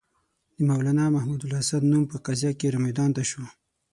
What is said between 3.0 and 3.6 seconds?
ته شو.